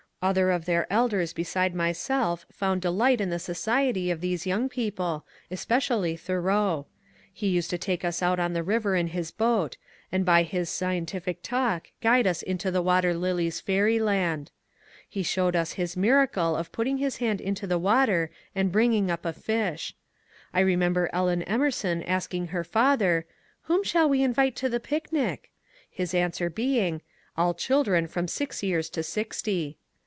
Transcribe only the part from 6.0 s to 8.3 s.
Thoreau. He used to take us